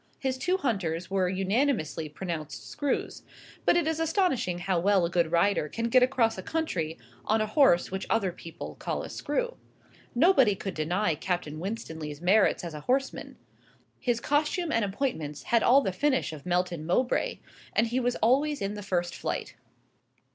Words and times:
His 0.17 0.39
two 0.39 0.57
hunters 0.57 1.11
were 1.11 1.29
unanimously 1.29 2.09
pronounced 2.09 2.67
screws; 2.67 3.21
but 3.65 3.77
it 3.77 3.85
is 3.85 3.99
astonishing 3.99 4.57
how 4.57 4.79
well 4.79 5.05
a 5.05 5.11
good 5.11 5.31
rider 5.31 5.69
can 5.69 5.89
get 5.89 6.01
across 6.01 6.41
country 6.41 6.97
on 7.23 7.39
a 7.39 7.45
horse 7.45 7.91
which 7.91 8.07
other 8.09 8.31
people 8.31 8.73
call 8.79 9.03
a 9.03 9.11
screw. 9.11 9.57
Nobody 10.15 10.55
could 10.55 10.73
deny 10.73 11.13
Captain 11.13 11.59
Winstanley's 11.59 12.19
merits 12.19 12.63
as 12.63 12.73
a 12.73 12.79
horseman. 12.89 13.37
His 13.99 14.19
costume 14.19 14.71
and 14.71 14.83
appointments 14.83 15.43
had 15.43 15.61
all 15.61 15.81
the 15.81 15.91
finish 15.93 16.33
of 16.33 16.47
Melton 16.47 16.83
Mowbray, 16.87 17.37
and 17.73 17.85
he 17.85 17.99
was 17.99 18.15
always 18.23 18.59
in 18.59 18.73
the 18.73 18.81
first 18.81 19.13
flight. 19.13 19.55